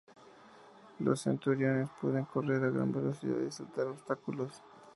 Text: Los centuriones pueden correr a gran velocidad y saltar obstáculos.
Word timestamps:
Los 0.97 1.21
centuriones 1.21 1.87
pueden 2.01 2.25
correr 2.25 2.63
a 2.63 2.71
gran 2.71 2.91
velocidad 2.91 3.37
y 3.41 3.51
saltar 3.51 3.85
obstáculos. 3.85 4.63